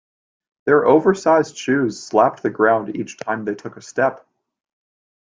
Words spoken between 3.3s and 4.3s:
they took a step.